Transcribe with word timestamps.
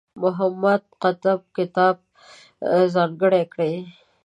محمد 0.21 0.81
قطب 1.01 1.39
کتاب 1.57 1.95
ځانګړی 2.93 3.43
کړی. 3.53 3.73